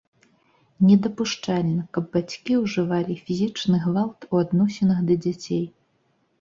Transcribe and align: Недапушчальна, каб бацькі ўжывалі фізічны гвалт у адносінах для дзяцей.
Недапушчальна, 0.87 1.83
каб 1.97 2.07
бацькі 2.17 2.57
ўжывалі 2.63 3.19
фізічны 3.29 3.77
гвалт 3.87 4.19
у 4.33 4.43
адносінах 4.43 4.97
для 5.07 5.23
дзяцей. 5.27 5.65